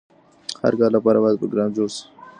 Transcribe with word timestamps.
هر 0.63 0.73
کار 0.79 0.91
لپاره 0.97 1.17
باید 1.23 1.39
پروګرام 1.41 1.69
جوړ 1.77 1.87
شي. 1.95 2.03